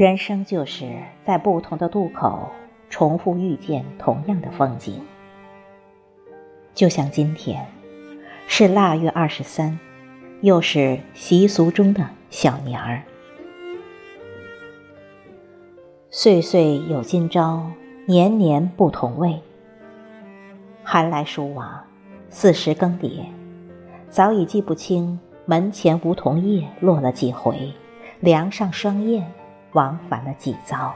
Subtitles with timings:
[0.00, 0.90] 人生就是
[1.26, 2.48] 在不同的渡口
[2.88, 4.98] 重复遇见同样的风景。
[6.72, 7.66] 就像今天，
[8.46, 9.78] 是腊月二十三，
[10.40, 13.02] 又是习俗中的小年儿。
[16.08, 17.70] 岁岁有今朝，
[18.06, 19.38] 年年不同味。
[20.82, 21.78] 寒来暑往，
[22.30, 23.26] 四时更迭，
[24.08, 27.70] 早已记不清门前梧桐叶落了几回，
[28.20, 29.30] 梁上霜燕。
[29.72, 30.94] 往返了几遭，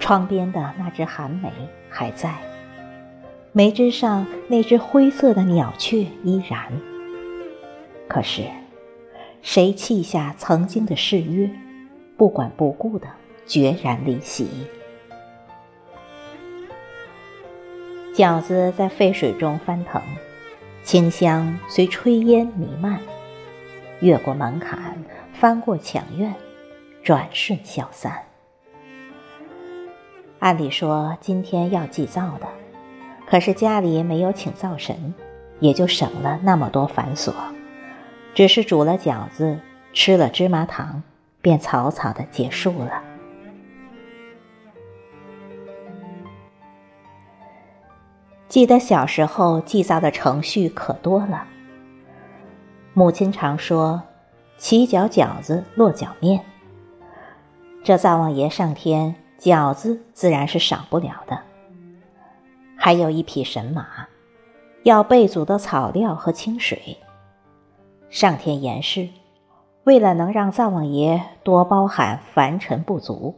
[0.00, 1.52] 窗边的那只寒梅
[1.88, 2.34] 还在，
[3.52, 6.72] 梅枝上那只灰色的鸟雀依然。
[8.08, 8.42] 可是，
[9.42, 11.48] 谁弃下曾经的誓约，
[12.16, 13.06] 不管不顾的
[13.46, 14.48] 决然离席？
[18.12, 20.02] 饺子在沸水中翻腾，
[20.82, 23.00] 清香随炊烟弥漫。
[24.00, 24.96] 越过门槛，
[25.32, 26.34] 翻过墙院，
[27.02, 28.22] 转瞬消散。
[30.38, 32.46] 按理说今天要祭灶的，
[33.26, 35.14] 可是家里没有请灶神，
[35.58, 37.32] 也就省了那么多繁琐，
[38.34, 39.58] 只是煮了饺子，
[39.92, 41.02] 吃了芝麻糖，
[41.42, 43.02] 便草草的结束了。
[48.48, 51.46] 记得小时候祭灶的程序可多了。
[52.92, 54.02] 母亲常说
[54.58, 56.44] ：“起脚饺子落脚面。”
[57.84, 61.38] 这灶王爷上天，饺子自然是少不了的。
[62.76, 63.86] 还有一匹神马，
[64.82, 66.96] 要备足的草料和清水。
[68.08, 69.08] 上天言是，
[69.84, 73.36] 为了能让灶王爷多包涵凡尘不足，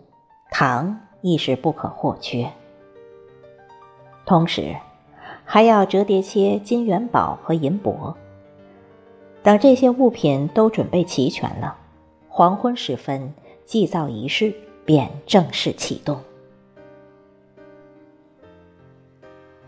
[0.51, 2.51] 糖亦是不可或缺。
[4.25, 4.75] 同时，
[5.45, 8.17] 还要折叠切金元宝和银箔。
[9.43, 11.77] 等这些物品都准备齐全了，
[12.29, 14.55] 黄昏时分，祭灶仪式
[14.85, 16.21] 便正式启动。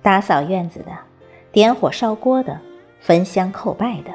[0.01, 0.93] 打扫院子的，
[1.51, 2.61] 点火烧锅的，
[3.01, 4.13] 焚香叩拜的，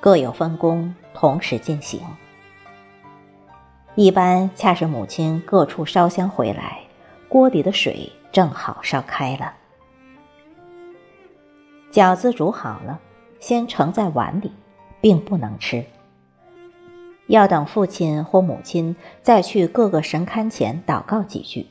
[0.00, 2.00] 各有分工，同时进行。
[3.94, 6.78] 一般恰是母亲各处烧香回来，
[7.28, 9.52] 锅里的水正好烧开了，
[11.92, 12.98] 饺子煮好了，
[13.38, 14.50] 先盛在碗里。
[15.00, 15.84] 并不能吃，
[17.26, 21.66] 要等父亲或母亲再去各个神龛前祷告几句，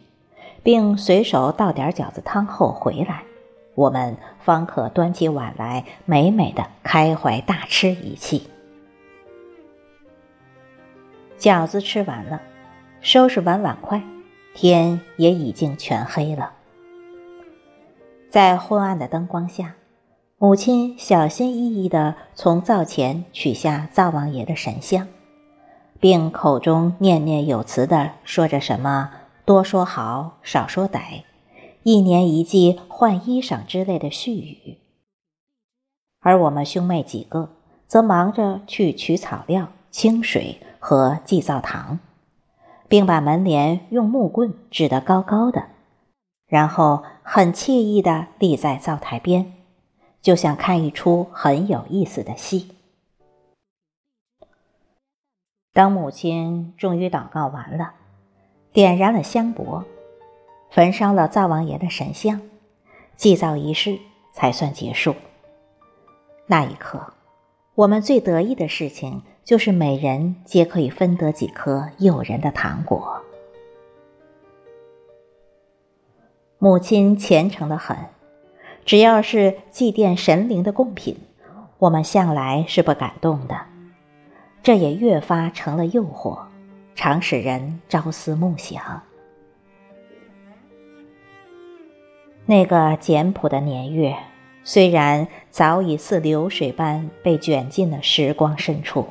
[0.64, 3.24] 并随手倒点饺子汤后回来，
[3.76, 8.48] 我们方可端起碗来美美的开怀大吃一气。
[11.38, 12.42] 饺子吃完了，
[13.02, 14.02] 收拾完碗筷，
[14.54, 16.54] 天也已经全黑了，
[18.30, 19.76] 在昏暗的灯光下。
[20.40, 25.08] 母亲小心翼翼地从灶前取下灶王爷的神像，
[26.00, 29.10] 并口中念念有词地说着什么
[29.46, 31.24] “多说好，少说歹”，
[31.82, 34.78] 一年一季换衣裳之类的絮语。
[36.20, 37.50] 而我们兄妹几个
[37.88, 41.98] 则忙着去取草料、清水和祭灶糖，
[42.88, 45.64] 并把门帘用木棍支得高高的，
[46.46, 49.54] 然后很惬意地立在灶台边。
[50.28, 52.76] 就像看一出很有意思的戏。
[55.72, 57.94] 当母亲终于祷告完了，
[58.74, 59.86] 点燃了香帛，
[60.70, 62.42] 焚烧了灶王爷的神像，
[63.16, 63.98] 祭灶仪式
[64.34, 65.16] 才算结束。
[66.46, 67.14] 那一刻，
[67.76, 73.22] 我们最得意的事情就是每人皆可以分得几颗诱人的糖果。
[76.58, 77.96] 母亲虔诚的很。
[78.88, 81.18] 只要是祭奠神灵的贡品，
[81.78, 83.60] 我们向来是不敢动的。
[84.64, 86.40] 这也越发成了诱惑，
[86.96, 89.02] 常使人朝思暮想。
[92.46, 94.16] 那个简朴的年月，
[94.64, 99.06] 虽然早已似流水般被卷进了时光深处，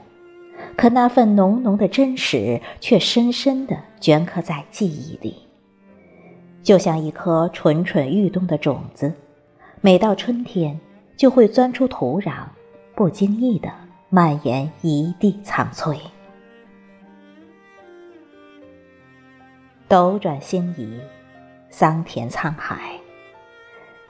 [0.75, 5.37] 可那份浓浓的真实却深深的镌刻在记忆里，
[6.63, 9.13] 就像一颗蠢蠢欲动的种子。
[9.87, 10.81] 每到春天，
[11.17, 12.47] 就会钻出土壤，
[12.97, 13.73] 不经意的
[14.09, 15.97] 蔓延一地苍翠。
[19.87, 20.99] 斗转星移，
[21.71, 22.99] 桑田沧海，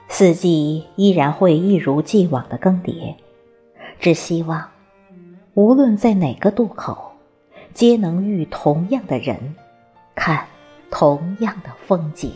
[0.09, 3.15] 四季依然会一如既往的更迭。
[4.01, 4.71] 只希望，
[5.53, 7.13] 无论在哪个渡口，
[7.75, 9.55] 皆能遇同样的人，
[10.15, 10.47] 看
[10.91, 12.33] 同样的风景。